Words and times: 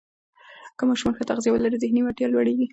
که 0.77 0.83
ماشومان 0.89 1.13
ښه 1.17 1.23
تغذیه 1.31 1.51
ولري، 1.53 1.77
ذهني 1.83 2.01
وړتیا 2.03 2.27
لوړېږي. 2.29 2.67